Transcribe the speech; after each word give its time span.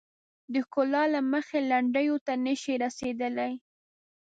د 0.53 0.55
ښکلا 0.65 1.03
له 1.13 1.21
مخې 1.31 1.59
لنډیو 1.71 2.15
ته 2.25 2.33
نه 2.45 2.53
شي 2.61 2.73
رسیدلای. 2.83 3.53